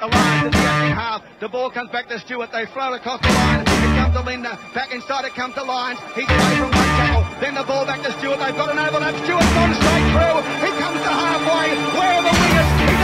The 0.00 0.06
line 0.06 0.50
the 0.50 0.56
second 0.56 0.96
half. 0.96 1.20
The 1.40 1.48
ball 1.50 1.70
comes 1.70 1.90
back 1.90 2.08
to 2.08 2.18
Stewart. 2.20 2.50
They 2.50 2.64
float 2.72 2.96
across 2.96 3.20
the 3.20 3.28
line. 3.28 3.60
It 3.60 3.66
comes 4.00 4.16
to 4.16 4.22
Linda. 4.24 4.58
Back 4.72 4.94
inside 4.94 5.26
it 5.26 5.34
comes 5.34 5.52
to 5.56 5.62
Lyons. 5.62 6.00
He's 6.16 6.24
away 6.24 6.56
from 6.56 6.72
one 6.72 6.90
tackle. 6.96 7.24
Then 7.38 7.52
the 7.52 7.64
ball 7.64 7.84
back 7.84 8.00
to 8.04 8.12
Stewart. 8.16 8.38
They've 8.40 8.56
got 8.56 8.72
an 8.72 8.78
overlap. 8.78 9.12
Stewart's 9.24 9.52
gone 9.52 9.74
straight 9.76 10.08
through. 10.16 10.40
He 10.64 10.70
comes 10.80 11.00
to 11.04 11.12
halfway. 11.12 11.76
Where 12.00 12.12
are 12.16 12.22
the 12.24 12.32
wingers? 12.32 12.99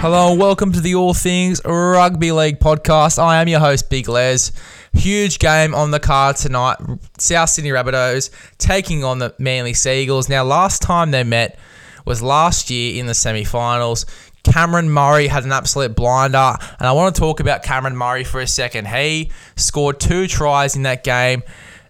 Hello 0.00 0.30
and 0.30 0.40
welcome 0.40 0.70
to 0.70 0.80
the 0.80 0.94
All 0.94 1.12
Things 1.12 1.60
Rugby 1.64 2.30
League 2.30 2.60
podcast. 2.60 3.18
I 3.18 3.42
am 3.42 3.48
your 3.48 3.58
host, 3.58 3.90
Big 3.90 4.08
Les. 4.08 4.52
Huge 4.92 5.40
game 5.40 5.74
on 5.74 5.90
the 5.90 5.98
card 5.98 6.36
tonight. 6.36 6.76
South 7.18 7.48
Sydney 7.48 7.70
Rabbitohs 7.70 8.30
taking 8.58 9.02
on 9.02 9.18
the 9.18 9.34
Manly 9.40 9.74
Seagulls. 9.74 10.28
Now, 10.28 10.44
last 10.44 10.82
time 10.82 11.10
they 11.10 11.24
met 11.24 11.58
was 12.04 12.22
last 12.22 12.70
year 12.70 13.00
in 13.00 13.06
the 13.06 13.14
semi 13.14 13.42
finals. 13.42 14.06
Cameron 14.44 14.88
Murray 14.88 15.26
had 15.26 15.42
an 15.42 15.50
absolute 15.50 15.96
blinder, 15.96 16.54
and 16.78 16.86
I 16.86 16.92
want 16.92 17.16
to 17.16 17.20
talk 17.20 17.40
about 17.40 17.64
Cameron 17.64 17.96
Murray 17.96 18.22
for 18.22 18.40
a 18.40 18.46
second. 18.46 18.86
He 18.86 19.32
scored 19.56 19.98
two 19.98 20.28
tries 20.28 20.76
in 20.76 20.84
that 20.84 21.02
game, 21.02 21.42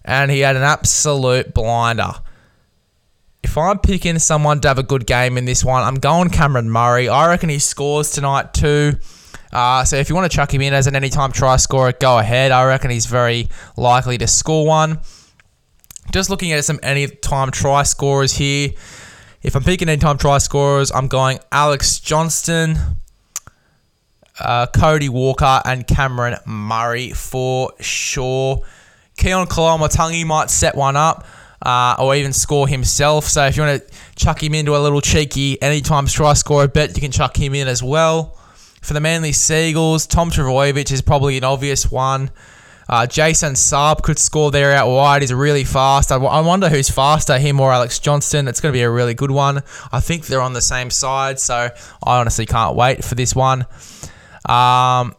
and 0.03 0.31
he 0.31 0.39
had 0.39 0.55
an 0.55 0.63
absolute 0.63 1.53
blinder 1.53 2.13
if 3.43 3.57
I'm 3.57 3.79
picking 3.79 4.19
someone 4.19 4.59
to 4.61 4.67
have 4.67 4.79
a 4.79 4.83
good 4.83 5.05
game 5.05 5.37
in 5.37 5.45
this 5.45 5.63
one, 5.63 5.83
I'm 5.83 5.95
going 5.95 6.29
Cameron 6.29 6.69
Murray. 6.69 7.07
I 7.09 7.27
reckon 7.27 7.49
he 7.49 7.59
scores 7.59 8.11
tonight 8.11 8.53
too. 8.53 8.93
Uh, 9.51 9.83
so 9.83 9.95
if 9.95 10.09
you 10.09 10.15
want 10.15 10.29
to 10.29 10.35
chuck 10.35 10.53
him 10.53 10.61
in 10.61 10.73
as 10.73 10.87
an 10.87 10.95
anytime 10.95 11.31
try 11.31 11.55
scorer, 11.55 11.93
go 11.93 12.19
ahead. 12.19 12.51
I 12.51 12.65
reckon 12.65 12.91
he's 12.91 13.07
very 13.07 13.49
likely 13.77 14.17
to 14.19 14.27
score 14.27 14.65
one. 14.65 14.99
Just 16.11 16.29
looking 16.29 16.51
at 16.51 16.65
some 16.65 16.79
anytime 16.83 17.51
try 17.51 17.83
scorers 17.83 18.33
here. 18.33 18.71
If 19.41 19.55
I'm 19.55 19.63
picking 19.63 19.89
anytime 19.89 20.17
try 20.17 20.37
scorers, 20.39 20.91
I'm 20.91 21.07
going 21.07 21.39
Alex 21.51 21.99
Johnston, 21.99 22.77
uh, 24.39 24.67
Cody 24.67 25.09
Walker, 25.09 25.61
and 25.65 25.87
Cameron 25.87 26.35
Murray 26.45 27.11
for 27.11 27.71
sure. 27.79 28.63
Keon 29.17 29.47
Koloamatangi 29.47 30.25
might 30.25 30.49
set 30.49 30.75
one 30.75 30.95
up 30.95 31.25
uh, 31.61 31.95
or 31.99 32.15
even 32.15 32.33
score 32.33 32.67
himself. 32.67 33.25
So 33.25 33.45
if 33.45 33.57
you 33.57 33.63
want 33.63 33.81
to 33.81 33.95
chuck 34.15 34.41
him 34.41 34.53
into 34.53 34.75
a 34.75 34.79
little 34.79 35.01
cheeky 35.01 35.61
anytime 35.61 36.07
try 36.07 36.33
scorer 36.33 36.67
bet, 36.67 36.95
you 36.95 37.01
can 37.01 37.11
chuck 37.11 37.37
him 37.37 37.55
in 37.55 37.67
as 37.67 37.83
well. 37.83 38.37
For 38.81 38.93
the 38.93 39.01
Manly 39.01 39.33
Seagulls, 39.33 40.07
Tom 40.07 40.29
Trbojevic 40.29 40.91
is 40.91 41.01
probably 41.01 41.37
an 41.37 41.43
obvious 41.43 41.91
one. 41.91 42.31
Uh, 42.87 43.05
Jason 43.05 43.53
Saab 43.53 44.01
could 44.01 44.17
score 44.17 44.49
there 44.49 44.71
out 44.73 44.89
wide. 44.89 45.21
He's 45.21 45.31
really 45.31 45.63
fast. 45.63 46.11
I, 46.11 46.15
w- 46.15 46.31
I 46.31 46.41
wonder 46.41 46.69
who's 46.69 46.89
faster, 46.89 47.37
him 47.37 47.59
or 47.59 47.71
Alex 47.71 47.99
Johnston. 47.99 48.47
It's 48.47 48.59
going 48.61 48.71
to 48.71 48.75
be 48.75 48.81
a 48.81 48.89
really 48.89 49.13
good 49.13 49.29
one. 49.29 49.61
I 49.91 49.99
think 49.99 50.25
they're 50.25 50.41
on 50.41 50.53
the 50.53 50.61
same 50.61 50.89
side, 50.89 51.39
so 51.39 51.69
I 52.03 52.19
honestly 52.19 52.47
can't 52.47 52.75
wait 52.75 53.03
for 53.03 53.13
this 53.13 53.35
one. 53.35 53.67
Um, 54.47 55.13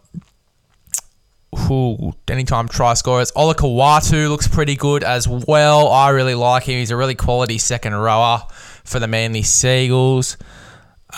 Anytime 1.53 2.69
try 2.69 2.95
scorers. 2.95 3.33
Olakau'atu 3.33 4.29
looks 4.29 4.48
pretty 4.48 4.77
good 4.77 5.03
as 5.03 5.27
well. 5.27 5.89
I 5.89 6.11
really 6.11 6.34
like 6.34 6.65
him. 6.65 6.79
He's 6.79 6.91
a 6.91 6.97
really 6.97 7.15
quality 7.15 7.59
second 7.59 7.95
rower 7.95 8.42
for 8.84 8.98
the 8.98 9.09
Manly 9.09 9.42
Seagulls. 9.42 10.37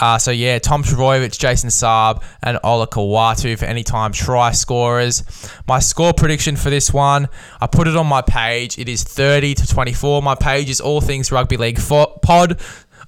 Uh, 0.01 0.17
so 0.17 0.31
yeah, 0.31 0.59
Tom 0.59 0.83
Trbojevic, 0.83 1.39
Jason 1.39 1.69
Saab, 1.69 2.23
and 2.43 2.57
Olakau'atu 2.65 3.59
for 3.59 3.67
anytime 3.67 4.13
try 4.13 4.53
scorers. 4.53 5.23
My 5.69 5.81
score 5.81 6.15
prediction 6.15 6.57
for 6.57 6.71
this 6.71 6.93
one, 6.93 7.29
I 7.61 7.67
put 7.67 7.87
it 7.87 7.95
on 7.97 8.07
my 8.07 8.23
page. 8.23 8.79
It 8.79 8.89
is 8.89 9.03
30 9.05 9.55
to 9.57 9.67
24. 9.67 10.23
My 10.23 10.35
page 10.35 10.71
is 10.71 10.81
All 10.81 11.03
Things 11.03 11.31
Rugby 11.31 11.59
League 11.59 11.79
fo- 11.79 12.19
Pod. 12.23 12.59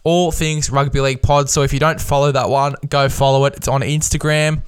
All 0.04 0.30
Things 0.30 0.68
Rugby 0.68 1.00
League 1.00 1.22
Pod. 1.22 1.48
So 1.48 1.62
if 1.62 1.72
you 1.72 1.78
don't 1.80 1.98
follow 2.00 2.30
that 2.32 2.50
one, 2.50 2.74
go 2.90 3.08
follow 3.08 3.46
it. 3.46 3.54
It's 3.56 3.68
on 3.68 3.80
Instagram. 3.80 4.62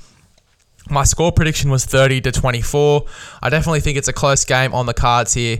My 0.88 1.04
score 1.04 1.32
prediction 1.32 1.70
was 1.70 1.84
30 1.84 2.20
to 2.22 2.32
24. 2.32 3.04
I 3.42 3.50
definitely 3.50 3.80
think 3.80 3.98
it's 3.98 4.08
a 4.08 4.12
close 4.12 4.44
game 4.44 4.72
on 4.72 4.86
the 4.86 4.94
cards 4.94 5.34
here. 5.34 5.58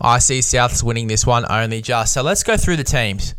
I 0.00 0.18
see 0.18 0.38
Souths 0.38 0.82
winning 0.82 1.08
this 1.08 1.26
one 1.26 1.44
only 1.50 1.82
just. 1.82 2.14
So 2.14 2.22
let's 2.22 2.44
go 2.44 2.56
through 2.56 2.76
the 2.76 2.84
teams. 2.84 3.34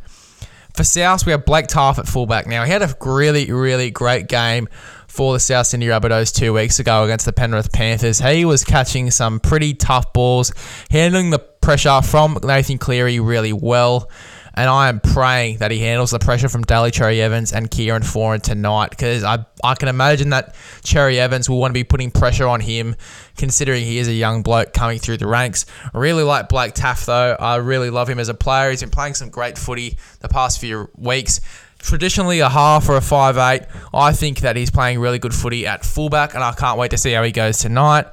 For 0.74 0.84
Souths, 0.84 1.26
we 1.26 1.32
have 1.32 1.46
Blake 1.46 1.68
Taaffe 1.68 2.00
at 2.00 2.08
fullback. 2.08 2.48
Now, 2.48 2.64
he 2.64 2.72
had 2.72 2.82
a 2.82 2.94
really, 3.02 3.52
really 3.52 3.90
great 3.90 4.28
game 4.28 4.68
for 5.08 5.34
the 5.34 5.40
South 5.40 5.68
Sydney 5.68 5.88
Rabbitohs 5.88 6.34
two 6.34 6.54
weeks 6.54 6.80
ago 6.80 7.04
against 7.04 7.26
the 7.26 7.34
Penrith 7.34 7.72
Panthers. 7.72 8.20
He 8.20 8.46
was 8.46 8.64
catching 8.64 9.10
some 9.10 9.40
pretty 9.40 9.74
tough 9.74 10.14
balls, 10.14 10.54
handling 10.92 11.32
the 11.32 11.40
pressure 11.40 12.02
from 12.02 12.38
Nathan 12.44 12.78
Cleary 12.78 13.20
really 13.20 13.54
well. 13.54 14.10
And 14.60 14.70
I 14.70 14.90
am 14.90 15.00
praying 15.00 15.60
that 15.60 15.72
he 15.72 15.80
handles 15.80 16.12
the 16.12 16.20
pressure 16.20 16.50
from 16.50 16.64
Daly 16.64 16.92
Cherry 16.92 17.22
Evans 17.22 17.54
and 17.54 17.72
Kieran 17.72 18.02
Foran 18.02 18.42
tonight 18.42 18.90
because 18.90 19.24
I, 19.24 19.46
I 19.64 19.74
can 19.76 19.88
imagine 19.88 20.32
that 20.32 20.54
Cherry 20.84 21.18
Evans 21.18 21.50
will 21.50 21.62
want 21.62 21.72
to 21.72 21.74
be 21.74 21.86
putting 21.86 22.12
pressure 22.12 22.46
on 22.46 22.60
him 22.60 22.98
considering 23.38 23.86
he 23.86 24.00
is 24.00 24.10
a 24.10 24.14
young 24.14 24.44
bloke 24.44 24.74
coming 24.74 25.00
through 25.00 25.16
the 25.16 25.28
ranks. 25.28 25.66
I 25.94 25.98
really 25.98 26.24
like 26.24 26.50
Blake 26.50 26.74
Taaffe 26.74 27.06
though. 27.06 27.38
I 27.40 27.56
really 27.56 27.90
love 27.90 28.10
him 28.10 28.20
as 28.20 28.28
a 28.28 28.34
player. 28.34 28.70
He's 28.70 28.82
been 28.82 28.90
playing 28.90 29.14
some 29.14 29.30
great 29.30 29.58
footy 29.58 29.98
the 30.20 30.28
past 30.28 30.60
few 30.60 30.90
weeks. 30.98 31.40
Traditionally 31.78 32.42
a 32.42 32.50
half 32.50 32.90
or 32.90 32.98
a 32.98 33.02
five 33.02 33.38
eight. 33.38 33.66
I 33.94 34.12
think 34.12 34.42
that 34.42 34.58
he's 34.58 34.72
playing 34.72 35.00
really 35.00 35.20
good 35.20 35.34
footy 35.34 35.68
at 35.68 35.86
fullback 35.86 36.36
and 36.36 36.44
I 36.44 36.52
can't 36.52 36.78
wait 36.78 36.92
to 36.92 36.98
see 36.98 37.14
how 37.14 37.24
he 37.24 37.32
goes 37.32 37.60
tonight 37.60 38.08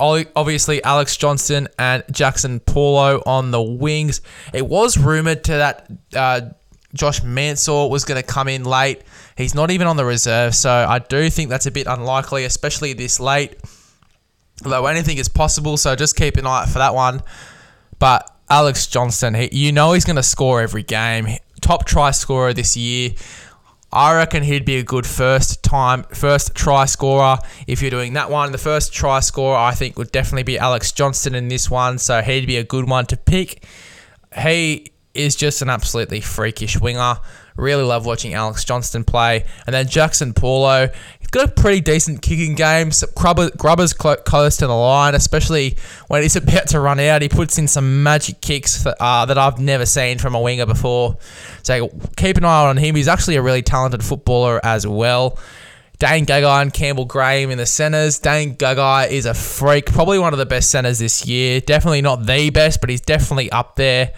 obviously 0.00 0.82
Alex 0.84 1.16
Johnston 1.16 1.68
and 1.78 2.02
Jaxson 2.04 2.64
Paulo 2.64 3.22
on 3.26 3.50
the 3.50 3.62
wings. 3.62 4.20
It 4.52 4.66
was 4.66 4.96
rumored 4.96 5.44
to 5.44 5.52
that 5.52 5.90
uh, 6.14 6.40
Josh 6.94 7.22
Mansour 7.22 7.88
was 7.88 8.04
going 8.04 8.20
to 8.20 8.26
come 8.26 8.48
in 8.48 8.64
late. 8.64 9.02
He's 9.36 9.54
not 9.54 9.70
even 9.70 9.86
on 9.86 9.96
the 9.96 10.04
reserve, 10.04 10.54
so 10.54 10.70
I 10.70 10.98
do 10.98 11.28
think 11.30 11.50
that's 11.50 11.66
a 11.66 11.70
bit 11.70 11.86
unlikely, 11.86 12.44
especially 12.44 12.92
this 12.92 13.20
late. 13.20 13.56
Although 14.64 14.86
anything 14.86 15.18
is 15.18 15.28
possible, 15.28 15.76
so 15.76 15.94
just 15.94 16.16
keep 16.16 16.36
an 16.36 16.46
eye 16.46 16.62
out 16.62 16.68
for 16.68 16.78
that 16.78 16.94
one. 16.94 17.22
But 17.98 18.28
Alex 18.50 18.86
Johnston, 18.86 19.34
he, 19.34 19.48
you 19.52 19.72
know 19.72 19.92
he's 19.92 20.04
going 20.04 20.16
to 20.16 20.22
score 20.22 20.60
every 20.60 20.82
game. 20.82 21.28
Top 21.60 21.84
try 21.84 22.10
scorer 22.10 22.52
this 22.52 22.76
year. 22.76 23.10
I 23.90 24.14
reckon 24.14 24.42
he'd 24.42 24.66
be 24.66 24.76
a 24.76 24.82
good 24.82 25.06
first 25.06 25.62
time, 25.62 26.04
first 26.12 26.54
try 26.54 26.84
scorer 26.84 27.38
if 27.66 27.80
you're 27.80 27.90
doing 27.90 28.12
that 28.14 28.30
one. 28.30 28.52
The 28.52 28.58
first 28.58 28.92
try 28.92 29.20
scorer, 29.20 29.56
I 29.56 29.72
think, 29.72 29.96
would 29.96 30.12
definitely 30.12 30.42
be 30.42 30.58
Alex 30.58 30.92
Johnston 30.92 31.34
in 31.34 31.48
this 31.48 31.70
one, 31.70 31.98
so 31.98 32.20
he'd 32.20 32.46
be 32.46 32.58
a 32.58 32.64
good 32.64 32.88
one 32.88 33.06
to 33.06 33.16
pick. 33.16 33.64
He 34.36 34.92
is 35.18 35.36
just 35.36 35.60
an 35.62 35.68
absolutely 35.68 36.20
freakish 36.20 36.80
winger. 36.80 37.16
Really 37.56 37.82
love 37.82 38.06
watching 38.06 38.34
Alex 38.34 38.64
Johnston 38.64 39.02
play. 39.02 39.44
And 39.66 39.74
then 39.74 39.86
Jaxson 39.86 40.34
Paulo, 40.34 40.88
he's 41.18 41.28
got 41.28 41.48
a 41.48 41.52
pretty 41.60 41.80
decent 41.80 42.22
kicking 42.22 42.54
game. 42.54 42.92
Grubber, 43.16 43.50
Grubber's 43.50 43.92
clo- 43.92 44.16
close 44.16 44.56
to 44.58 44.68
the 44.68 44.74
line, 44.74 45.16
especially 45.16 45.76
when 46.06 46.22
he's 46.22 46.36
about 46.36 46.68
to 46.68 46.78
run 46.78 47.00
out. 47.00 47.20
He 47.20 47.28
puts 47.28 47.58
in 47.58 47.66
some 47.66 48.04
magic 48.04 48.40
kicks 48.40 48.84
that, 48.84 48.96
uh, 49.00 49.26
that 49.26 49.36
I've 49.36 49.58
never 49.58 49.86
seen 49.86 50.18
from 50.18 50.36
a 50.36 50.40
winger 50.40 50.66
before. 50.66 51.18
So 51.64 51.88
keep 52.16 52.36
an 52.36 52.44
eye 52.44 52.68
on 52.68 52.76
him. 52.76 52.94
He's 52.94 53.08
actually 53.08 53.34
a 53.36 53.42
really 53.42 53.62
talented 53.62 54.04
footballer 54.04 54.64
as 54.64 54.86
well. 54.86 55.36
Dane 55.98 56.26
Gagai 56.26 56.62
and 56.62 56.72
Campbell 56.72 57.06
Graham 57.06 57.50
in 57.50 57.58
the 57.58 57.66
centres. 57.66 58.20
Dane 58.20 58.54
Gagai 58.54 59.10
is 59.10 59.26
a 59.26 59.34
freak, 59.34 59.86
probably 59.86 60.20
one 60.20 60.32
of 60.32 60.38
the 60.38 60.46
best 60.46 60.70
centres 60.70 61.00
this 61.00 61.26
year. 61.26 61.60
Definitely 61.60 62.02
not 62.02 62.24
the 62.24 62.50
best, 62.50 62.80
but 62.80 62.88
he's 62.88 63.00
definitely 63.00 63.50
up 63.50 63.74
there. 63.74 64.12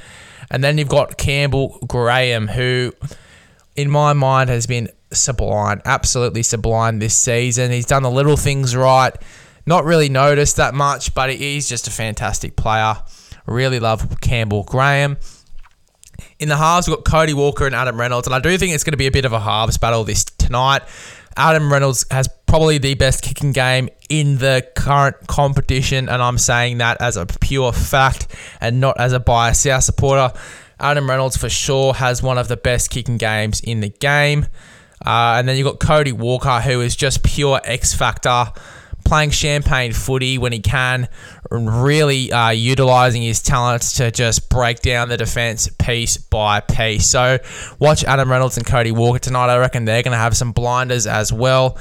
And 0.51 0.65
then 0.65 0.79
you've 0.79 0.89
got 0.89 1.17
Campbell 1.17 1.79
Graham, 1.87 2.49
who, 2.49 2.93
in 3.77 3.91
my 3.91 4.13
mind, 4.13 4.51
has 4.51 4.67
been 4.67 4.89
sublime, 5.13 5.81
absolutely 5.85 6.43
sublime 6.43 6.99
this 6.99 7.17
season. 7.17 7.71
He's 7.71 7.87
done 7.87 8.03
the 8.03 8.11
little 8.11 8.37
things 8.37 8.75
right, 8.75 9.15
not 9.67 9.85
really 9.85 10.09
noticed 10.09 10.57
that 10.57 10.75
much, 10.75 11.15
but 11.15 11.31
he's 11.31 11.69
just 11.69 11.87
a 11.87 11.91
fantastic 11.91 12.57
player. 12.57 12.97
Really 13.47 13.81
love 13.81 14.21
Campbell 14.21 14.65
Graham. 14.65 15.19
In 16.39 16.49
the 16.49 16.57
halves, 16.57 16.89
we've 16.89 16.97
got 16.97 17.05
Cody 17.05 17.35
Walker 17.35 17.67
and 17.67 17.75
Adam 17.75 17.99
Reynolds, 17.99 18.27
and 18.27 18.35
I 18.35 18.41
do 18.41 18.57
think 18.59 18.75
it's 18.75 18.85
going 18.85 18.93
to 18.93 18.99
be 18.99 19.07
a 19.07 19.11
bit 19.11 19.25
of 19.25 19.33
a 19.33 19.41
halves 19.41 19.79
battle 19.79 20.05
this 20.05 20.25
tonight. 20.25 20.83
Adam 21.41 21.73
Reynolds 21.73 22.05
has 22.11 22.29
probably 22.45 22.77
the 22.77 22.93
best 22.97 23.23
kicking 23.23 23.53
game 23.53 23.89
in 24.11 24.37
the 24.37 24.63
current 24.77 25.27
competition, 25.27 26.07
and 26.11 26.23
I'm 26.23 26.37
saying 26.37 26.79
that 26.79 27.01
as 27.01 27.17
a 27.17 27.25
pure 27.25 27.73
fact 27.73 28.27
and 28.61 28.79
not 28.79 29.01
as 29.01 29.15
a 29.15 29.21
biased 29.21 29.63
South 29.63 29.83
supporter. 29.83 30.39
Adam 30.79 31.09
Reynolds 31.09 31.39
for 31.39 31.49
sure 31.49 31.95
has 31.95 32.23
one 32.23 32.37
of 32.37 32.49
the 32.49 32.59
best 32.59 32.91
kicking 32.91 33.17
games 33.17 33.61
in 33.61 33.81
the 33.81 33.89
game. 33.89 34.49
Uh, 35.03 35.37
and 35.39 35.49
then 35.49 35.57
you've 35.57 35.65
got 35.65 35.81
Cody 35.81 36.13
Walker, 36.13 36.61
who 36.61 36.83
is 36.83 36.95
just 36.95 37.23
pure 37.23 37.59
X 37.65 37.95
Factor, 37.95 38.53
playing 39.11 39.31
champagne 39.31 39.93
footy 39.93 40.39
when 40.39 40.53
he 40.53 40.61
can, 40.61 41.09
really 41.51 42.31
uh, 42.31 42.51
utilising 42.51 43.23
his 43.23 43.43
talents 43.43 43.95
to 43.95 44.09
just 44.13 44.49
break 44.49 44.79
down 44.83 45.09
the 45.09 45.17
defence 45.17 45.69
piece 45.81 46.17
by 46.17 46.61
piece. 46.61 47.09
So 47.09 47.39
watch 47.81 48.05
Adam 48.05 48.31
Reynolds 48.31 48.57
and 48.57 48.65
Cody 48.65 48.93
Walker 48.93 49.19
tonight. 49.19 49.53
I 49.53 49.59
reckon 49.59 49.85
they're 49.85 50.05
going 50.05 50.13
to 50.13 50.19
have 50.19 50.37
some 50.37 50.53
blinders 50.53 51.09
as 51.09 51.33
well. 51.33 51.77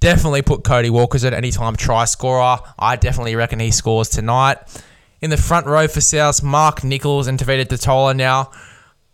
Definitely 0.00 0.42
put 0.42 0.64
Cody 0.64 0.90
Walker 0.90 1.16
as 1.16 1.24
an 1.24 1.32
anytime 1.32 1.76
try 1.76 2.04
scorer. 2.04 2.58
I 2.78 2.96
definitely 2.96 3.36
reckon 3.36 3.58
he 3.58 3.70
scores 3.70 4.10
tonight. 4.10 4.58
In 5.22 5.30
the 5.30 5.38
front 5.38 5.66
row 5.66 5.88
for 5.88 6.02
South, 6.02 6.42
Mark 6.42 6.84
Nicholls 6.84 7.26
and 7.26 7.38
Tevita 7.38 7.64
Tatola 7.64 8.14
now. 8.14 8.50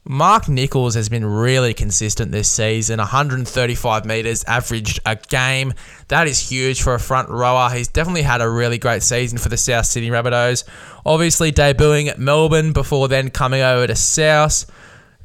Mark 0.05 0.49
Nicholls 0.49 0.97
has 0.97 1.09
been 1.09 1.25
really 1.25 1.73
consistent 1.73 2.33
this 2.33 2.51
season 2.51 2.99
135 2.99 4.05
metres 4.05 4.43
averaged 4.45 4.99
a 5.07 5.15
game. 5.15 5.75
That 6.09 6.27
is 6.27 6.41
huge 6.41 6.83
for 6.83 6.95
a 6.95 6.99
front 6.99 7.29
rower. 7.29 7.71
He's 7.71 7.87
definitely 7.87 8.23
had 8.23 8.41
a 8.41 8.49
really 8.49 8.79
great 8.79 9.05
season 9.05 9.39
for 9.39 9.49
the 9.49 9.57
South 9.57 9.87
Sydney 9.87 10.11
Rabbitohs. 10.11 10.65
Obviously, 11.07 11.53
debuting 11.53 12.09
at 12.09 12.19
Melbourne 12.19 12.73
before 12.73 13.07
then 13.07 13.31
coming 13.31 13.63
over 13.63 13.87
to 13.87 13.95
South. 13.95 14.69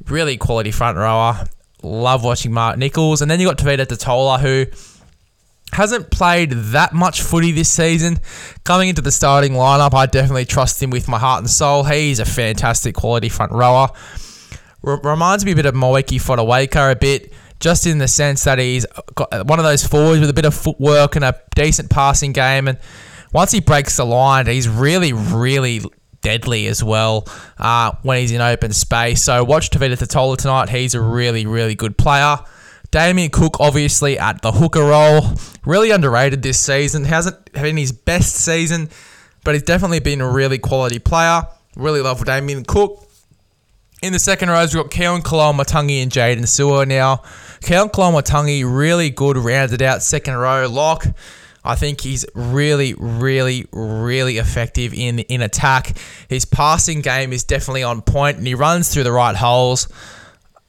Really 0.06 0.36
quality 0.36 0.70
front 0.70 0.96
rower. 0.96 1.44
Love 1.82 2.22
watching 2.22 2.52
Mark 2.52 2.78
Nicholls. 2.78 3.20
And 3.20 3.28
then 3.28 3.40
you 3.40 3.48
got 3.48 3.58
Tevita 3.58 3.84
Tatola, 3.84 4.38
who 4.38 4.66
hasn't 5.72 6.12
played 6.12 6.52
that 6.52 6.92
much 6.92 7.20
footy 7.22 7.50
this 7.50 7.68
season. 7.68 8.20
Coming 8.62 8.90
into 8.90 9.02
the 9.02 9.10
starting 9.10 9.54
lineup, 9.54 9.92
I 9.92 10.06
definitely 10.06 10.44
trust 10.44 10.80
him 10.80 10.90
with 10.90 11.08
my 11.08 11.18
heart 11.18 11.40
and 11.40 11.50
soul. 11.50 11.82
He's 11.82 12.20
a 12.20 12.24
fantastic 12.24 12.94
quality 12.94 13.28
front 13.28 13.50
rower. 13.50 13.88
R- 14.84 15.00
reminds 15.02 15.44
me 15.44 15.52
a 15.52 15.56
bit 15.56 15.66
of 15.66 15.74
Moeaki 15.74 16.20
Fotuaika 16.20 16.92
a 16.92 16.96
bit, 16.96 17.32
just 17.60 17.86
in 17.86 17.98
the 17.98 18.08
sense 18.08 18.44
that 18.44 18.58
he's 18.58 18.86
got 19.14 19.46
one 19.46 19.58
of 19.58 19.64
those 19.64 19.86
forwards 19.86 20.20
with 20.20 20.30
a 20.30 20.34
bit 20.34 20.44
of 20.44 20.54
footwork 20.54 21.16
and 21.16 21.24
a 21.24 21.40
decent 21.54 21.90
passing 21.90 22.32
game. 22.32 22.68
And 22.68 22.78
once 23.32 23.50
he 23.50 23.60
breaks 23.60 23.96
the 23.96 24.04
line, 24.04 24.46
he's 24.46 24.68
really, 24.68 25.12
really 25.12 25.82
deadly 26.20 26.66
as 26.66 26.82
well 26.82 27.26
uh, 27.58 27.92
when 28.02 28.20
he's 28.20 28.32
in 28.32 28.40
open 28.40 28.72
space. 28.72 29.22
So 29.22 29.44
watch 29.44 29.70
Tevita 29.70 29.96
Tatola 29.96 30.36
tonight. 30.36 30.68
He's 30.68 30.94
a 30.94 31.00
really, 31.00 31.46
really 31.46 31.74
good 31.74 31.96
player. 31.98 32.38
Damien 32.90 33.30
Cook, 33.30 33.60
obviously, 33.60 34.18
at 34.18 34.40
the 34.40 34.52
hooker 34.52 34.80
role. 34.80 35.32
Really 35.66 35.90
underrated 35.90 36.42
this 36.42 36.58
season. 36.58 37.04
Hasn't 37.04 37.52
been 37.52 37.76
his 37.76 37.92
best 37.92 38.34
season, 38.34 38.88
but 39.44 39.54
he's 39.54 39.62
definitely 39.62 40.00
been 40.00 40.20
a 40.20 40.30
really 40.30 40.58
quality 40.58 40.98
player. 40.98 41.42
Really 41.76 42.00
love 42.00 42.24
Damien 42.24 42.64
Cook. 42.64 43.07
In 44.00 44.12
the 44.12 44.20
second 44.20 44.48
rows, 44.48 44.72
we've 44.72 44.84
got 44.84 44.92
Keon 44.92 45.22
Koloamatangi 45.22 46.00
and 46.00 46.12
Jaydn 46.12 46.42
Su'A 46.42 46.86
now. 46.86 47.22
Keon 47.62 47.88
Koloamatangi, 47.88 48.62
really 48.64 49.10
good, 49.10 49.36
rounded 49.36 49.82
out 49.82 50.04
second 50.04 50.36
row 50.36 50.68
lock. 50.68 51.04
I 51.64 51.74
think 51.74 52.00
he's 52.00 52.24
really, 52.32 52.94
really, 52.96 53.66
really 53.72 54.38
effective 54.38 54.94
in 54.94 55.18
in 55.18 55.42
attack. 55.42 55.98
His 56.28 56.44
passing 56.44 57.00
game 57.00 57.32
is 57.32 57.42
definitely 57.42 57.82
on 57.82 58.00
point, 58.02 58.38
and 58.38 58.46
he 58.46 58.54
runs 58.54 58.94
through 58.94 59.02
the 59.02 59.12
right 59.12 59.34
holes. 59.34 59.88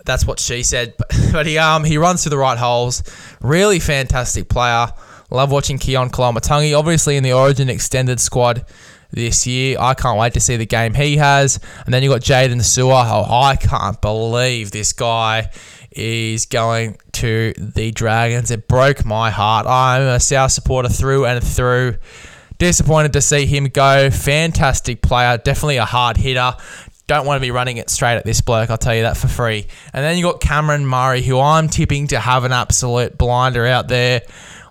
That's 0.05 0.25
what 0.25 0.39
she 0.39 0.63
said. 0.63 0.95
But, 0.97 1.15
but 1.31 1.45
he 1.45 1.59
um 1.59 1.83
he 1.83 1.99
runs 1.99 2.23
through 2.23 2.31
the 2.31 2.37
right 2.39 2.57
holes. 2.57 3.03
Really 3.41 3.79
fantastic 3.79 4.49
player. 4.49 4.87
Love 5.29 5.51
watching 5.51 5.77
Keon 5.77 6.09
Koloamatangi. 6.09 6.75
Obviously 6.77 7.15
in 7.15 7.21
the 7.21 7.33
Origin 7.33 7.69
extended 7.69 8.19
squad 8.19 8.65
this 9.11 9.47
year. 9.47 9.77
I 9.79 9.93
can't 9.93 10.17
wait 10.17 10.33
to 10.33 10.39
see 10.39 10.57
the 10.57 10.65
game 10.65 10.93
he 10.93 11.17
has. 11.17 11.59
And 11.85 11.93
then 11.93 12.03
you 12.03 12.09
got 12.09 12.21
Jaydn 12.21 12.61
Su'A. 12.61 13.25
Oh, 13.27 13.41
I 13.41 13.55
can't 13.55 13.99
believe 14.01 14.71
this 14.71 14.93
guy 14.93 15.49
is 15.91 16.45
going 16.45 16.97
to 17.13 17.53
the 17.57 17.91
Dragons. 17.91 18.51
It 18.51 18.67
broke 18.67 19.05
my 19.05 19.31
heart. 19.31 19.65
I'm 19.67 20.03
a 20.03 20.19
South 20.19 20.51
supporter 20.51 20.89
through 20.89 21.25
and 21.25 21.43
through. 21.43 21.97
Disappointed 22.57 23.13
to 23.13 23.21
see 23.21 23.45
him 23.45 23.65
go. 23.65 24.09
Fantastic 24.09 25.01
player. 25.01 25.37
Definitely 25.37 25.77
a 25.77 25.85
hard 25.85 26.17
hitter. 26.17 26.53
Don't 27.09 27.25
want 27.25 27.37
to 27.37 27.41
be 27.41 27.49
running 27.49 27.77
it 27.77 27.89
straight 27.89 28.17
at 28.17 28.23
this 28.23 28.39
bloke, 28.39 28.69
I'll 28.69 28.77
tell 28.77 28.93
you 28.93 29.01
that 29.01 29.17
for 29.17 29.27
free. 29.27 29.65
And 29.93 30.05
then 30.05 30.15
you 30.15 30.23
got 30.23 30.41
Cameron 30.41 30.85
Murray, 30.85 31.23
who 31.23 31.39
I'm 31.39 31.67
tipping 31.67 32.05
to 32.09 32.19
have 32.19 32.43
an 32.43 32.51
absolute 32.51 33.17
blinder 33.17 33.65
out 33.65 33.87
there. 33.87 34.21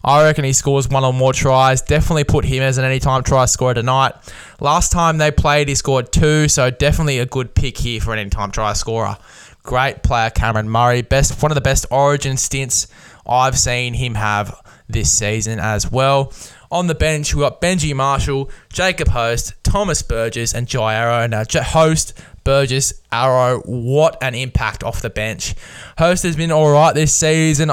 I 0.05 0.23
reckon 0.23 0.44
he 0.44 0.52
scores 0.52 0.88
one 0.88 1.05
or 1.05 1.12
more 1.12 1.32
tries. 1.32 1.82
Definitely 1.82 2.23
put 2.23 2.44
him 2.44 2.62
as 2.62 2.79
an 2.79 2.85
anytime 2.85 3.25
try 3.25 3.46
scorer 3.46 3.75
tonight. 3.75 4.12
Last 4.61 4.93
time 4.93 5.19
they 5.19 5.32
played, 5.32 5.67
he 5.67 5.75
scored 5.75 6.12
two, 6.12 6.46
so 6.46 6.70
definitely 6.70 7.19
a 7.19 7.26
good 7.26 7.56
pick 7.56 7.76
here 7.76 8.00
for 8.00 8.12
an 8.12 8.20
anytime 8.20 8.52
try 8.52 8.73
scorer. 8.73 9.17
Great 9.64 10.05
player, 10.05 10.31
Cameron 10.31 10.70
Murray. 10.70 11.02
Best 11.02 11.43
one 11.43 11.50
of 11.50 11.56
the 11.56 11.61
best 11.61 11.87
origin 11.90 12.37
stints 12.37 12.87
I've 13.26 13.58
seen 13.58 13.94
him 13.94 14.14
have 14.14 14.62
this 14.88 15.11
season 15.11 15.58
as 15.58 15.90
well. 15.90 16.32
On 16.70 16.87
the 16.87 16.94
bench, 16.94 17.35
we've 17.35 17.43
got 17.43 17.61
Benji 17.62 17.94
Marshall, 17.94 18.50
Jacob 18.70 19.09
Host, 19.09 19.55
Thomas 19.62 20.03
Burgess, 20.03 20.55
and 20.55 20.67
Jai 20.67 20.94
Arrow. 20.94 21.26
Now, 21.26 21.44
Host, 21.62 22.12
Burgess, 22.44 22.93
Arrow, 23.11 23.61
what 23.61 24.17
an 24.23 24.35
impact 24.35 24.85
off 24.85 25.00
the 25.00 25.11
bench. 25.11 25.55
Host 25.97 26.23
has 26.25 26.37
been 26.37 26.50
all 26.50 26.70
right 26.70 26.94
this 26.94 27.12
season. 27.12 27.70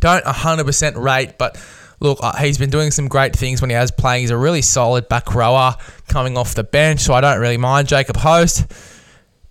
Don't 0.00 0.24
100% 0.24 0.96
rate, 0.96 1.38
but 1.38 1.62
look, 2.00 2.18
uh, 2.22 2.36
he's 2.36 2.58
been 2.58 2.70
doing 2.70 2.90
some 2.90 3.08
great 3.08 3.36
things 3.36 3.60
when 3.60 3.70
he 3.70 3.76
has 3.76 3.90
playing. 3.90 4.22
He's 4.22 4.30
a 4.30 4.36
really 4.36 4.62
solid 4.62 5.08
back 5.08 5.34
rower 5.34 5.74
coming 6.08 6.36
off 6.36 6.54
the 6.54 6.64
bench, 6.64 7.00
so 7.00 7.14
I 7.14 7.20
don't 7.20 7.40
really 7.40 7.58
mind 7.58 7.88
Jacob 7.88 8.16
Host. 8.16 8.66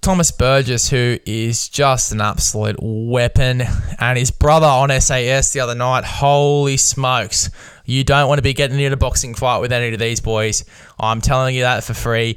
Thomas 0.03 0.31
Burgess, 0.31 0.89
who 0.89 1.17
is 1.25 1.69
just 1.69 2.11
an 2.11 2.19
absolute 2.19 2.75
weapon, 2.81 3.63
and 4.01 4.17
his 4.17 4.31
brother 4.31 4.67
on 4.67 4.89
SAS 4.99 5.53
the 5.53 5.61
other 5.61 5.75
night. 5.75 6.03
Holy 6.03 6.75
smokes. 6.75 7.49
You 7.85 8.03
don't 8.03 8.27
want 8.27 8.37
to 8.37 8.41
be 8.41 8.53
getting 8.53 8.77
in 8.81 8.91
a 8.91 8.97
boxing 8.97 9.33
fight 9.33 9.59
with 9.59 9.71
any 9.71 9.93
of 9.93 9.99
these 10.01 10.19
boys. 10.19 10.65
I'm 10.99 11.21
telling 11.21 11.55
you 11.55 11.61
that 11.61 11.85
for 11.85 11.93
free. 11.93 12.35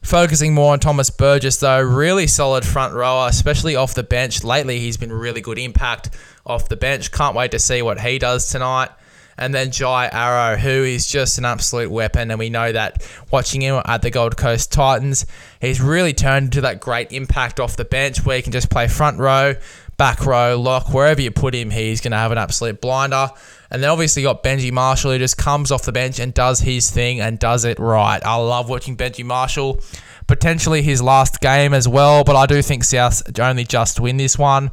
Focusing 0.00 0.54
more 0.54 0.72
on 0.72 0.78
Thomas 0.78 1.10
Burgess, 1.10 1.56
though, 1.56 1.80
really 1.80 2.28
solid 2.28 2.64
front 2.64 2.94
rower, 2.94 3.26
especially 3.28 3.74
off 3.74 3.94
the 3.94 4.04
bench. 4.04 4.44
Lately, 4.44 4.78
he's 4.78 4.96
been 4.96 5.12
really 5.12 5.40
good 5.40 5.58
impact 5.58 6.10
off 6.46 6.68
the 6.68 6.76
bench. 6.76 7.10
Can't 7.10 7.34
wait 7.34 7.50
to 7.50 7.58
see 7.58 7.82
what 7.82 8.00
he 8.00 8.20
does 8.20 8.48
tonight. 8.48 8.90
And 9.38 9.54
then 9.54 9.70
Jai 9.70 10.08
Arrow, 10.12 10.56
who 10.56 10.84
is 10.84 11.06
just 11.06 11.38
an 11.38 11.44
absolute 11.44 11.90
weapon. 11.90 12.30
And 12.30 12.38
we 12.38 12.50
know 12.50 12.72
that 12.72 13.06
watching 13.30 13.62
him 13.62 13.80
at 13.84 14.02
the 14.02 14.10
Gold 14.10 14.36
Coast 14.36 14.72
Titans, 14.72 15.26
he's 15.60 15.80
really 15.80 16.12
turned 16.12 16.46
into 16.46 16.60
that 16.62 16.80
great 16.80 17.12
impact 17.12 17.60
off 17.60 17.76
the 17.76 17.84
bench 17.84 18.24
where 18.24 18.36
he 18.36 18.42
can 18.42 18.52
just 18.52 18.70
play 18.70 18.88
front 18.88 19.18
row, 19.18 19.54
back 19.96 20.24
row, 20.26 20.58
lock, 20.58 20.92
wherever 20.92 21.20
you 21.20 21.30
put 21.30 21.54
him, 21.54 21.70
he's 21.70 22.00
going 22.00 22.12
to 22.12 22.18
have 22.18 22.32
an 22.32 22.38
absolute 22.38 22.80
blinder. 22.80 23.30
And 23.70 23.82
then 23.82 23.90
obviously 23.90 24.22
got 24.22 24.42
Benji 24.42 24.72
Marshall 24.72 25.12
who 25.12 25.18
just 25.18 25.36
comes 25.36 25.70
off 25.70 25.82
the 25.82 25.92
bench 25.92 26.18
and 26.18 26.32
does 26.32 26.60
his 26.60 26.90
thing 26.90 27.20
and 27.20 27.38
does 27.38 27.64
it 27.64 27.78
right. 27.78 28.20
I 28.24 28.36
love 28.36 28.68
watching 28.68 28.96
Benji 28.96 29.24
Marshall. 29.24 29.80
Potentially 30.26 30.82
his 30.82 31.00
last 31.00 31.40
game 31.40 31.72
as 31.72 31.88
well, 31.88 32.22
but 32.22 32.36
I 32.36 32.46
do 32.46 32.60
think 32.60 32.84
South 32.84 33.22
only 33.38 33.64
just 33.64 33.98
win 33.98 34.18
this 34.18 34.38
one. 34.38 34.70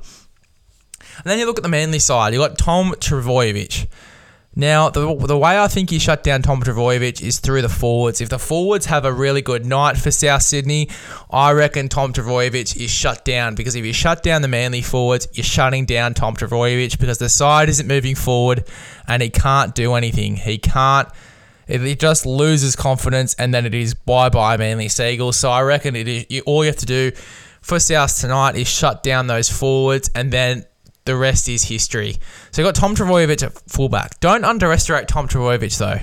And 1.17 1.25
then 1.25 1.39
you 1.39 1.45
look 1.45 1.57
at 1.57 1.63
the 1.63 1.69
Manly 1.69 1.99
side, 1.99 2.33
you 2.33 2.39
got 2.39 2.57
Tom 2.57 2.91
Trbojevic. 2.91 3.87
Now, 4.57 4.89
the, 4.89 5.13
the 5.15 5.37
way 5.37 5.59
I 5.59 5.67
think 5.67 5.91
you 5.91 5.99
shut 5.99 6.23
down 6.23 6.41
Tom 6.41 6.61
Trbojevic 6.61 7.21
is 7.21 7.39
through 7.39 7.61
the 7.61 7.69
forwards. 7.69 8.21
If 8.21 8.29
the 8.29 8.39
forwards 8.39 8.85
have 8.85 9.03
a 9.03 9.11
really 9.11 9.41
good 9.41 9.65
night 9.65 9.97
for 9.97 10.11
South 10.11 10.43
Sydney, 10.43 10.89
I 11.29 11.51
reckon 11.51 11.89
Tom 11.89 12.13
Trbojevic 12.13 12.77
is 12.77 12.89
shut 12.89 13.25
down 13.25 13.55
because 13.55 13.75
if 13.75 13.83
you 13.83 13.91
shut 13.91 14.23
down 14.23 14.41
the 14.41 14.47
Manly 14.47 14.81
forwards, 14.81 15.27
you're 15.33 15.43
shutting 15.43 15.85
down 15.85 16.13
Tom 16.13 16.37
Trbojevic 16.37 16.97
because 16.99 17.17
the 17.17 17.27
side 17.27 17.67
isn't 17.67 17.87
moving 17.87 18.15
forward 18.15 18.63
and 19.09 19.21
he 19.21 19.29
can't 19.29 19.75
do 19.75 19.93
anything. 19.95 20.37
He 20.37 20.57
can't. 20.57 21.09
He 21.67 21.95
just 21.95 22.25
loses 22.25 22.77
confidence 22.77 23.33
and 23.33 23.53
then 23.53 23.65
it 23.65 23.75
is 23.75 23.93
bye 23.93 24.29
bye 24.29 24.55
Manly 24.55 24.87
Seagulls. 24.87 25.35
So 25.35 25.49
I 25.49 25.63
reckon 25.63 25.97
it 25.97 26.07
is 26.07 26.41
all 26.45 26.63
you 26.63 26.67
have 26.67 26.77
to 26.77 26.85
do 26.85 27.11
for 27.59 27.77
South 27.79 28.17
tonight 28.21 28.55
is 28.55 28.69
shut 28.69 29.03
down 29.03 29.27
those 29.27 29.49
forwards 29.49 30.09
and 30.15 30.31
then 30.31 30.65
the 31.05 31.15
rest 31.15 31.47
is 31.47 31.63
history. 31.63 32.17
So 32.51 32.63
got 32.63 32.75
Tom 32.75 32.95
Trbojevic 32.95 33.43
at 33.43 33.53
fullback. 33.69 34.19
Don't 34.19 34.43
underestimate 34.43 35.07
Tom 35.07 35.27
Trbojevic 35.27 35.77
though. 35.77 35.99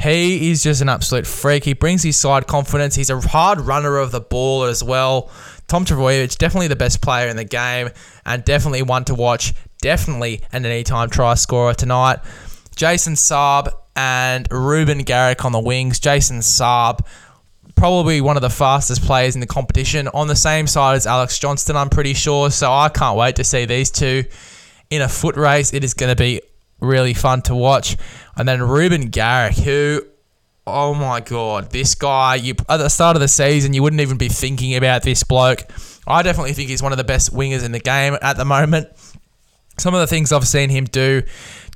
He 0.00 0.50
is 0.50 0.62
just 0.62 0.80
an 0.80 0.88
absolute 0.88 1.26
freak. 1.26 1.64
He 1.64 1.72
brings 1.72 2.04
his 2.04 2.16
side 2.16 2.46
confidence. 2.46 2.94
He's 2.94 3.10
a 3.10 3.20
hard 3.20 3.60
runner 3.60 3.96
of 3.96 4.12
the 4.12 4.20
ball 4.20 4.62
as 4.62 4.82
well. 4.82 5.30
Tom 5.66 5.84
Trbojevic, 5.84 6.38
definitely 6.38 6.68
the 6.68 6.76
best 6.76 7.02
player 7.02 7.28
in 7.28 7.36
the 7.36 7.44
game 7.44 7.90
and 8.24 8.44
definitely 8.44 8.82
one 8.82 9.04
to 9.06 9.14
watch. 9.14 9.54
Definitely 9.80 10.42
an 10.52 10.64
anytime 10.66 11.10
try 11.10 11.34
scorer 11.34 11.74
tonight. 11.74 12.18
Jason 12.76 13.14
Saab 13.14 13.72
and 13.96 14.46
Reuben 14.52 14.98
Garrick 14.98 15.44
on 15.44 15.50
the 15.50 15.58
wings. 15.58 15.98
Jason 15.98 16.38
Saab, 16.38 17.00
probably 17.78 18.20
one 18.20 18.36
of 18.36 18.42
the 18.42 18.50
fastest 18.50 19.02
players 19.02 19.34
in 19.34 19.40
the 19.40 19.46
competition 19.46 20.08
on 20.08 20.26
the 20.26 20.36
same 20.36 20.66
side 20.66 20.96
as 20.96 21.06
Alex 21.06 21.38
Johnston, 21.38 21.76
I'm 21.76 21.88
pretty 21.88 22.12
sure. 22.12 22.50
So 22.50 22.70
I 22.70 22.88
can't 22.88 23.16
wait 23.16 23.36
to 23.36 23.44
see 23.44 23.64
these 23.64 23.90
two 23.90 24.24
in 24.90 25.00
a 25.00 25.08
foot 25.08 25.36
race. 25.36 25.72
It 25.72 25.84
is 25.84 25.94
going 25.94 26.14
to 26.14 26.16
be 26.16 26.42
really 26.80 27.14
fun 27.14 27.42
to 27.42 27.54
watch. 27.54 27.96
And 28.36 28.48
then 28.48 28.62
Reuben 28.62 29.10
Garrick, 29.10 29.56
who, 29.56 30.02
oh 30.66 30.92
my 30.92 31.20
God, 31.20 31.70
this 31.70 31.94
guy, 31.94 32.34
you 32.34 32.54
at 32.68 32.78
the 32.78 32.88
start 32.88 33.16
of 33.16 33.20
the 33.20 33.28
season, 33.28 33.72
you 33.72 33.82
wouldn't 33.82 34.02
even 34.02 34.18
be 34.18 34.28
thinking 34.28 34.74
about 34.74 35.02
this 35.02 35.22
bloke. 35.22 35.62
I 36.06 36.22
definitely 36.22 36.54
think 36.54 36.70
he's 36.70 36.82
one 36.82 36.92
of 36.92 36.98
the 36.98 37.04
best 37.04 37.32
wingers 37.32 37.64
in 37.64 37.72
the 37.72 37.80
game 37.80 38.16
at 38.20 38.36
the 38.36 38.44
moment. 38.44 38.88
Some 39.78 39.94
of 39.94 40.00
the 40.00 40.08
things 40.08 40.32
I've 40.32 40.48
seen 40.48 40.70
him 40.70 40.84
do 40.84 41.22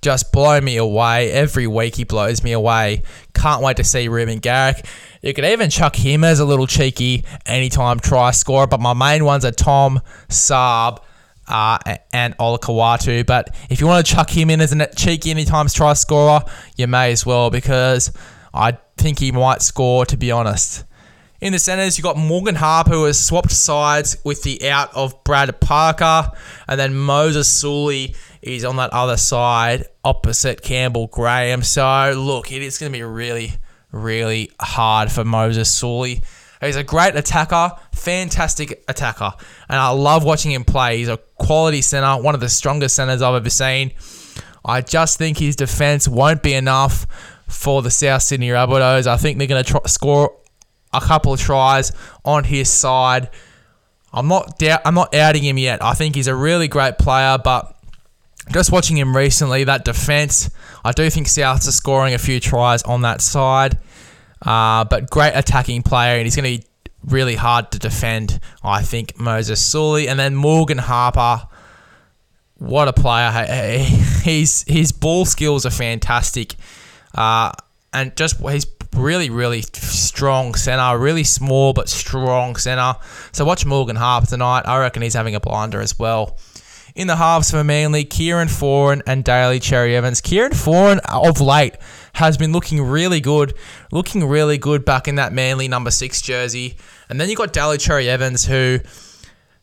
just 0.02 0.32
blow 0.32 0.60
me 0.60 0.76
away. 0.76 1.30
Every 1.30 1.66
week 1.66 1.94
he 1.94 2.04
blows 2.04 2.42
me 2.42 2.52
away. 2.52 3.02
Can't 3.34 3.62
wait 3.62 3.76
to 3.76 3.84
see 3.84 4.08
Reuben 4.08 4.40
Garrick. 4.40 4.84
You 5.22 5.32
could 5.32 5.44
even 5.44 5.70
chuck 5.70 5.94
him 5.94 6.24
as 6.24 6.40
a 6.40 6.44
little 6.44 6.66
cheeky 6.66 7.24
anytime 7.46 8.00
try 8.00 8.32
scorer, 8.32 8.66
but 8.66 8.80
my 8.80 8.92
main 8.92 9.24
ones 9.24 9.44
are 9.44 9.52
Tom, 9.52 10.00
Saab, 10.28 10.98
uh, 11.46 11.78
and 12.12 12.36
Olakau'atu. 12.38 13.24
But 13.24 13.54
if 13.70 13.80
you 13.80 13.86
want 13.86 14.04
to 14.04 14.12
chuck 14.12 14.28
him 14.28 14.50
in 14.50 14.60
as 14.60 14.72
a 14.72 14.94
cheeky 14.94 15.30
anytime 15.30 15.68
try 15.68 15.92
scorer, 15.94 16.40
you 16.76 16.88
may 16.88 17.12
as 17.12 17.24
well 17.24 17.50
because 17.50 18.12
I 18.52 18.78
think 18.96 19.20
he 19.20 19.30
might 19.30 19.62
score, 19.62 20.04
to 20.06 20.16
be 20.16 20.32
honest. 20.32 20.84
In 21.42 21.52
the 21.52 21.58
centres, 21.58 21.98
you've 21.98 22.04
got 22.04 22.16
Morgan 22.16 22.54
Harper, 22.54 22.92
who 22.92 23.04
has 23.06 23.18
swapped 23.18 23.50
sides 23.50 24.16
with 24.22 24.44
the 24.44 24.70
out 24.70 24.94
of 24.94 25.24
Brad 25.24 25.60
Parker, 25.60 26.30
and 26.68 26.78
then 26.78 26.94
Moses 26.94 27.48
Suli 27.48 28.14
is 28.42 28.64
on 28.64 28.76
that 28.76 28.92
other 28.92 29.16
side 29.16 29.86
opposite 30.04 30.62
Campbell 30.62 31.08
Graham. 31.08 31.64
So, 31.64 32.14
look, 32.16 32.52
it 32.52 32.62
is 32.62 32.78
going 32.78 32.92
to 32.92 32.96
be 32.96 33.02
really, 33.02 33.54
really 33.90 34.52
hard 34.60 35.10
for 35.10 35.24
Moses 35.24 35.68
Suli. 35.68 36.22
He's 36.60 36.76
a 36.76 36.84
great 36.84 37.16
attacker, 37.16 37.72
fantastic 37.90 38.84
attacker, 38.86 39.32
and 39.68 39.80
I 39.80 39.88
love 39.88 40.22
watching 40.22 40.52
him 40.52 40.62
play. 40.62 40.98
He's 40.98 41.08
a 41.08 41.16
quality 41.38 41.82
centre, 41.82 42.22
one 42.22 42.36
of 42.36 42.40
the 42.40 42.48
strongest 42.48 42.94
centres 42.94 43.20
I've 43.20 43.34
ever 43.34 43.50
seen. 43.50 43.90
I 44.64 44.80
just 44.80 45.18
think 45.18 45.38
his 45.38 45.56
defence 45.56 46.06
won't 46.06 46.44
be 46.44 46.54
enough 46.54 47.04
for 47.48 47.82
the 47.82 47.90
South 47.90 48.22
Sydney 48.22 48.50
Rabbitohs. 48.50 49.08
I 49.08 49.16
think 49.16 49.38
they're 49.38 49.48
going 49.48 49.64
to 49.64 49.88
score 49.88 50.36
a 50.92 51.00
couple 51.00 51.32
of 51.32 51.40
tries 51.40 51.92
on 52.24 52.44
his 52.44 52.70
side. 52.70 53.30
I'm 54.12 54.28
not 54.28 54.58
doubt, 54.58 54.82
I'm 54.84 54.94
not 54.94 55.14
outing 55.14 55.42
him 55.42 55.58
yet. 55.58 55.82
I 55.82 55.94
think 55.94 56.14
he's 56.14 56.26
a 56.26 56.34
really 56.34 56.68
great 56.68 56.98
player, 56.98 57.38
but 57.42 57.76
just 58.50 58.72
watching 58.72 58.96
him 58.96 59.16
recently, 59.16 59.64
that 59.64 59.84
defence, 59.84 60.50
I 60.84 60.92
do 60.92 61.08
think 61.08 61.28
Souths 61.28 61.68
are 61.68 61.72
scoring 61.72 62.14
a 62.14 62.18
few 62.18 62.40
tries 62.40 62.82
on 62.82 63.02
that 63.02 63.20
side. 63.20 63.78
Uh, 64.44 64.84
but 64.84 65.08
great 65.08 65.32
attacking 65.34 65.82
player, 65.82 66.16
and 66.16 66.24
he's 66.24 66.34
going 66.34 66.58
to 66.58 66.62
be 66.62 66.68
really 67.04 67.36
hard 67.36 67.70
to 67.72 67.78
defend. 67.78 68.40
I 68.62 68.82
think 68.82 69.18
Moses 69.18 69.64
Suli, 69.64 70.08
and 70.08 70.18
then 70.18 70.34
Morgan 70.34 70.78
Harper. 70.78 71.46
What 72.58 72.88
a 72.88 72.92
player! 72.92 73.30
He's 74.22 74.62
his 74.68 74.92
ball 74.92 75.24
skills 75.24 75.66
are 75.66 75.70
fantastic, 75.70 76.54
uh, 77.12 77.50
and 77.92 78.16
just 78.16 78.38
he's 78.38 78.66
really 78.94 79.30
really 79.30 79.62
strong 79.62 80.54
center, 80.54 80.98
really 80.98 81.24
small 81.24 81.72
but 81.72 81.88
strong 81.88 82.56
center. 82.56 82.94
So 83.32 83.44
watch 83.44 83.64
Morgan 83.64 83.96
Harper 83.96 84.26
tonight. 84.26 84.62
I 84.66 84.78
reckon 84.78 85.02
he's 85.02 85.14
having 85.14 85.34
a 85.34 85.40
blinder 85.40 85.80
as 85.80 85.98
well. 85.98 86.38
In 86.94 87.06
the 87.06 87.16
halves 87.16 87.50
for 87.50 87.64
Manly, 87.64 88.04
Kieran 88.04 88.48
Foran 88.48 89.00
and 89.06 89.24
Daly 89.24 89.60
Cherry 89.60 89.96
Evans. 89.96 90.20
Kieran 90.20 90.52
Foran 90.52 91.00
of 91.10 91.40
late 91.40 91.76
has 92.12 92.36
been 92.36 92.52
looking 92.52 92.82
really 92.82 93.20
good, 93.20 93.54
looking 93.90 94.28
really 94.28 94.58
good 94.58 94.84
back 94.84 95.08
in 95.08 95.14
that 95.14 95.32
Manly 95.32 95.68
number 95.68 95.90
six 95.90 96.20
jersey. 96.20 96.76
And 97.08 97.18
then 97.18 97.30
you 97.30 97.36
got 97.36 97.54
Daly 97.54 97.78
Cherry 97.78 98.10
Evans, 98.10 98.44
who 98.44 98.80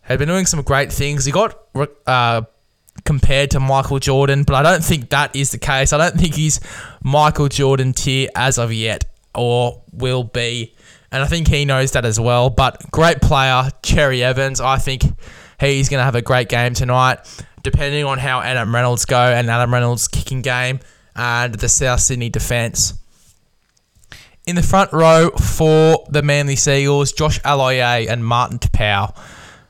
had 0.02 0.18
been 0.18 0.28
doing 0.28 0.48
some 0.48 0.64
great 0.64 0.92
things. 0.92 1.26
He 1.26 1.32
got 1.32 1.56
uh, 2.08 2.42
compared 3.06 3.52
to 3.52 3.60
Michael 3.60 4.00
Jordan, 4.00 4.44
but 4.44 4.56
I 4.56 4.64
don't 4.64 4.84
think 4.84 5.10
that 5.10 5.36
is 5.36 5.52
the 5.52 5.60
case. 5.60 5.94
I 5.94 5.98
don't 5.98 6.20
think 6.20 6.34
he's 6.34 6.60
Michael 7.04 7.48
Jordan 7.48 7.94
tier 7.94 8.30
as 8.36 8.58
of 8.58 8.74
yet, 8.74 9.06
or 9.36 9.82
will 9.92 10.24
be. 10.24 10.74
And 11.12 11.24
I 11.24 11.28
think 11.28 11.48
he 11.48 11.66
knows 11.66 11.92
that 11.94 12.06
as 12.06 12.20
well. 12.20 12.50
But 12.50 12.92
great 12.92 13.22
player, 13.22 13.70
Cherry 13.82 14.24
Evans. 14.24 14.62
I 14.62 14.78
think 14.78 15.04
he's 15.60 15.90
going 15.90 16.00
to 16.00 16.04
have 16.04 16.16
a 16.16 16.22
great 16.22 16.50
game 16.50 16.74
tonight, 16.74 17.20
depending 17.64 18.06
on 18.06 18.20
how 18.20 18.42
Adam 18.42 18.74
Reynolds 18.74 19.06
go 19.06 19.20
and 19.20 19.50
Adam 19.50 19.74
Reynolds' 19.74 20.08
kicking 20.08 20.42
game 20.42 20.80
and 21.16 21.56
the 21.56 21.70
South 21.70 22.00
Sydney 22.00 22.30
defence. 22.30 22.94
In 24.46 24.56
the 24.56 24.64
front 24.64 24.92
row 24.94 25.30
for 25.32 26.06
the 26.10 26.22
Manly 26.22 26.56
Seagulls, 26.56 27.12
Josh 27.12 27.40
Aloiai 27.42 28.10
and 28.10 28.26
Martin 28.26 28.58
Taupau. 28.60 29.16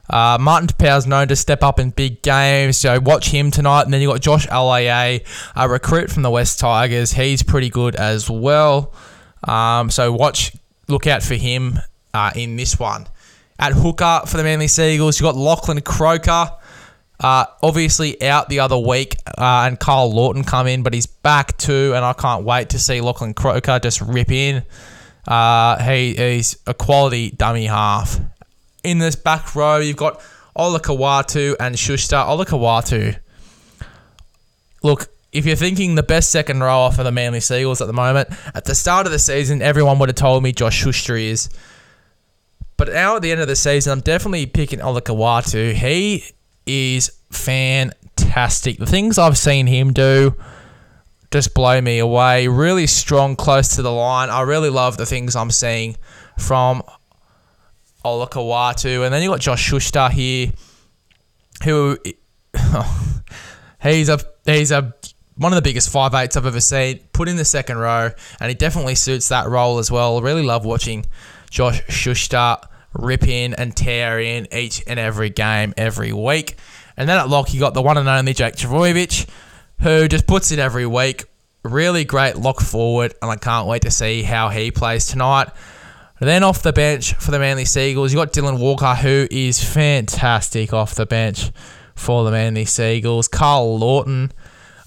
Uh, 0.10 0.38
Martin 0.40 0.70
is 0.88 1.06
known 1.06 1.28
to 1.28 1.36
step 1.36 1.64
up 1.64 1.80
in 1.80 1.92
big 1.92 2.22
games, 2.22 2.78
so 2.78 3.00
watch 3.00 3.30
him 3.30 3.52
tonight. 3.52 3.84
And 3.84 3.94
then 3.94 4.02
you've 4.02 4.12
got 4.12 4.22
Josh 4.22 4.48
Aloiai, 4.48 5.26
a 5.56 5.70
recruit 5.70 6.10
from 6.10 6.24
the 6.24 6.32
West 6.32 6.60
Tigers. 6.60 7.14
He's 7.14 7.44
pretty 7.44 7.70
good 7.70 7.96
as 7.96 8.30
well. 8.30 8.94
Um, 9.44 9.90
so 9.90 10.12
watch, 10.12 10.56
look 10.88 11.08
out 11.08 11.24
for 11.24 11.36
him 11.36 11.80
uh, 12.14 12.32
in 12.36 12.56
this 12.56 12.80
one. 12.80 13.08
At 13.58 13.74
hooker 13.74 14.22
for 14.26 14.38
the 14.38 14.44
Manly 14.44 14.68
Seagulls, 14.68 15.20
you've 15.20 15.26
got 15.26 15.36
Lachlan 15.36 15.82
Croker. 15.82 16.52
Uh, 17.22 17.46
obviously 17.62 18.22
out 18.22 18.48
the 18.48 18.62
other 18.62 18.78
week, 18.78 19.18
uh, 19.38 19.66
and 19.68 19.78
Karl 19.78 20.14
Lawton 20.14 20.46
come 20.46 20.68
in, 20.68 20.84
but 20.84 20.94
he's 20.94 21.06
back 21.06 21.58
too, 21.58 21.92
and 21.94 22.06
I 22.06 22.14
can't 22.14 22.46
wait 22.46 22.70
to 22.70 22.80
see 22.80 23.02
Lachlan 23.02 23.34
Croker 23.34 23.78
just 23.80 24.00
rip 24.00 24.32
in. 24.32 24.64
Uh, 25.28 25.84
he, 25.84 26.12
is 26.12 26.58
a 26.66 26.74
quality 26.74 27.32
dummy 27.32 27.66
half. 27.66 28.20
In 28.86 29.00
this 29.00 29.18
back 29.18 29.54
row, 29.54 29.78
you've 29.78 29.98
got 29.98 30.22
Olakau'atu 30.56 31.56
and 31.60 31.78
Schuster. 31.78 32.16
Olakau'atu. 32.16 33.20
Look, 34.82 35.08
if 35.32 35.46
you're 35.46 35.56
thinking 35.56 35.96
the 35.96 36.04
best 36.04 36.32
second 36.32 36.62
rower 36.62 36.92
for 36.92 37.04
the 37.04 37.12
Manly 37.12 37.40
Seagulls 37.40 37.82
at 37.82 37.88
the 37.88 37.94
moment, 37.94 38.30
at 38.54 38.66
the 38.66 38.76
start 38.76 39.06
of 39.06 39.12
the 39.12 39.20
season, 39.20 39.62
everyone 39.62 40.00
would 40.00 40.10
have 40.10 40.16
told 40.16 40.44
me 40.44 40.52
Josh 40.52 40.76
Schuster 40.76 41.16
is. 41.16 41.50
But 42.78 42.90
now 42.90 43.18
at 43.18 43.22
the 43.22 43.32
end 43.32 43.42
of 43.42 43.48
the 43.48 43.56
season, 43.56 43.92
I'm 43.92 44.00
definitely 44.00 44.46
picking 44.46 44.80
Olakau'atu. 44.80 45.74
He 45.74 46.24
is 46.66 47.12
fantastic. 47.30 48.78
The 48.78 48.86
things 48.86 49.18
I've 49.18 49.38
seen 49.38 49.68
him 49.68 49.94
do 49.94 50.36
just 51.32 51.54
blow 51.54 51.80
me 51.80 52.00
away. 52.00 52.48
Really 52.48 52.88
strong, 52.88 53.36
close 53.36 53.76
to 53.76 53.82
the 53.82 53.92
line. 53.92 54.30
I 54.30 54.42
really 54.42 54.70
love 54.70 54.98
the 54.98 55.06
things 55.06 55.36
I'm 55.36 55.52
seeing 55.52 55.96
from 56.38 56.82
Olakau'atu. 58.04 59.04
And 59.04 59.14
then 59.14 59.22
you 59.22 59.30
got 59.30 59.42
Josh 59.42 59.62
Schuster 59.62 60.10
here, 60.10 60.54
who 61.64 61.98
he's 63.82 64.10
a 64.10 64.20
he's 64.46 64.72
a 64.72 64.94
one 65.40 65.54
of 65.54 65.56
the 65.56 65.62
biggest 65.62 65.90
five 65.90 66.14
eights 66.14 66.36
I've 66.36 66.46
ever 66.46 66.60
seen. 66.60 67.00
Put 67.14 67.30
in 67.30 67.38
the 67.38 67.46
second 67.46 67.78
row, 67.78 68.12
and 68.42 68.50
he 68.50 68.56
definitely 68.56 68.96
suits 68.96 69.30
that 69.30 69.48
role 69.48 69.80
as 69.80 69.90
well. 69.90 70.22
Really 70.22 70.44
love 70.44 70.66
watching 70.66 71.06
Josh 71.50 71.82
Schuster 71.88 72.58
rip 72.94 73.26
in 73.26 73.54
and 73.54 73.76
tear 73.76 74.20
in 74.20 74.48
each 74.54 74.84
and 74.86 75.00
every 75.00 75.30
game 75.30 75.74
every 75.78 76.12
week. 76.12 76.58
And 76.98 77.08
then 77.08 77.18
at 77.18 77.30
lock, 77.30 77.54
you 77.54 77.60
got 77.60 77.74
the 77.74 77.82
one 77.82 77.98
and 77.98 78.10
only 78.10 78.34
Jake 78.34 78.56
Trbojevic, 78.56 79.30
who 79.82 80.10
just 80.10 80.28
puts 80.28 80.52
it 80.52 80.60
every 80.60 80.86
week. 80.86 81.24
Really 81.64 82.04
great 82.04 82.36
lock 82.36 82.60
forward, 82.60 83.14
and 83.22 83.32
I 83.32 83.38
can't 83.38 83.68
wait 83.68 83.84
to 83.84 83.92
see 83.92 84.24
how 84.24 84.50
he 84.50 84.72
plays 84.72 85.08
tonight. 85.08 85.50
then 86.20 86.44
off 86.44 86.62
the 86.62 86.74
bench 86.74 87.14
for 87.14 87.32
the 87.32 87.40
Manly 87.40 87.64
Seagulls, 87.64 88.12
you 88.12 88.20
got 88.20 88.34
Dylan 88.34 88.60
Walker, 88.60 88.94
who 88.94 89.26
is 89.32 89.64
fantastic 89.64 90.74
off 90.74 90.96
the 90.96 91.06
bench 91.06 91.52
for 91.96 92.26
the 92.26 92.32
Manly 92.32 92.66
Seagulls. 92.66 93.30
Karl 93.30 93.78
Lawton, 93.78 94.34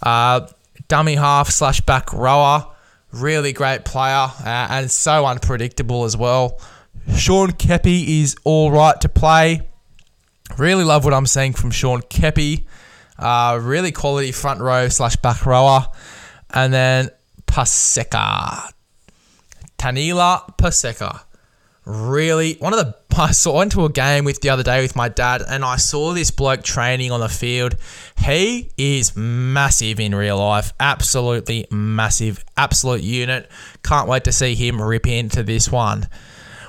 uh, 0.02 0.46
dummy 0.88 1.14
half 1.14 1.50
slash 1.50 1.80
back 1.80 2.12
rower, 2.12 2.66
really 3.12 3.52
great 3.52 3.84
player, 3.84 4.28
uh, 4.44 4.66
and 4.70 4.90
so 4.90 5.26
unpredictable 5.26 6.04
as 6.04 6.16
well. 6.16 6.60
Sean 7.16 7.50
Keppie 7.52 8.20
is 8.22 8.36
all 8.44 8.70
right 8.70 9.00
to 9.00 9.08
play. 9.08 9.68
Really 10.58 10.84
love 10.84 11.04
what 11.04 11.14
I'm 11.14 11.26
seeing 11.26 11.52
from 11.52 11.70
Sean 11.70 12.02
Keppie. 12.02 12.64
Uh, 13.18 13.58
really 13.62 13.92
quality 13.92 14.32
front 14.32 14.60
row 14.60 14.88
slash 14.88 15.16
back 15.16 15.46
rower. 15.46 15.86
And 16.52 16.72
then 16.72 17.10
Paseka. 17.46 18.70
Taniela 19.78 20.56
Paseka. 20.58 21.22
Really, 21.84 22.54
one 22.54 22.72
of 22.72 22.78
the. 22.78 22.96
I 23.18 23.32
saw, 23.32 23.58
went 23.58 23.72
to 23.72 23.84
a 23.84 23.90
game 23.90 24.24
with 24.24 24.40
the 24.40 24.48
other 24.50 24.62
day 24.62 24.80
with 24.80 24.96
my 24.96 25.08
dad, 25.08 25.42
and 25.46 25.64
I 25.64 25.76
saw 25.76 26.12
this 26.12 26.30
bloke 26.30 26.62
training 26.62 27.10
on 27.10 27.20
the 27.20 27.28
field. 27.28 27.74
He 28.18 28.70
is 28.78 29.16
massive 29.16 30.00
in 30.00 30.14
real 30.14 30.38
life. 30.38 30.72
Absolutely 30.80 31.66
massive. 31.70 32.44
Absolute 32.56 33.02
unit. 33.02 33.50
Can't 33.82 34.08
wait 34.08 34.24
to 34.24 34.32
see 34.32 34.54
him 34.54 34.80
rip 34.80 35.06
into 35.06 35.42
this 35.42 35.70
one. 35.70 36.06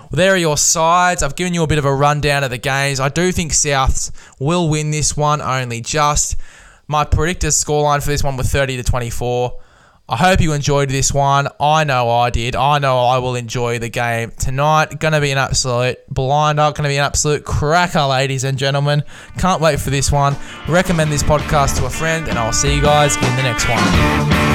Well, 0.01 0.17
there 0.17 0.33
are 0.33 0.37
your 0.37 0.57
sides. 0.57 1.23
I've 1.23 1.35
given 1.35 1.53
you 1.53 1.63
a 1.63 1.67
bit 1.67 1.77
of 1.77 1.85
a 1.85 1.93
rundown 1.93 2.43
of 2.43 2.49
the 2.49 2.57
games. 2.57 2.99
I 2.99 3.09
do 3.09 3.31
think 3.31 3.51
Souths 3.51 4.11
will 4.39 4.67
win 4.69 4.91
this 4.91 5.15
one, 5.15 5.41
only 5.41 5.81
just. 5.81 6.35
My 6.87 7.05
predicted 7.05 7.51
scoreline 7.51 8.03
for 8.03 8.09
this 8.09 8.23
one 8.23 8.35
was 8.35 8.51
30 8.51 8.77
to 8.77 8.83
24. 8.83 9.59
I 10.09 10.17
hope 10.17 10.41
you 10.41 10.51
enjoyed 10.51 10.89
this 10.89 11.13
one. 11.13 11.47
I 11.61 11.85
know 11.85 12.09
I 12.09 12.29
did. 12.29 12.57
I 12.57 12.77
know 12.79 12.99
I 12.99 13.19
will 13.19 13.35
enjoy 13.35 13.79
the 13.79 13.87
game 13.87 14.31
tonight. 14.37 14.99
Going 14.99 15.13
to 15.13 15.21
be 15.21 15.31
an 15.31 15.37
absolute 15.37 15.97
blinder. 16.09 16.61
Going 16.61 16.83
to 16.83 16.89
be 16.89 16.97
an 16.97 17.05
absolute 17.05 17.45
cracker, 17.45 18.03
ladies 18.03 18.43
and 18.43 18.57
gentlemen. 18.57 19.03
Can't 19.37 19.61
wait 19.61 19.79
for 19.79 19.91
this 19.91 20.11
one. 20.11 20.35
Recommend 20.67 21.09
this 21.09 21.23
podcast 21.23 21.77
to 21.77 21.85
a 21.85 21.89
friend, 21.89 22.27
and 22.27 22.37
I'll 22.37 22.51
see 22.51 22.75
you 22.75 22.81
guys 22.81 23.15
in 23.15 23.35
the 23.37 23.43
next 23.43 23.69
one. 23.69 24.52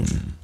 Explosion. 0.00 0.39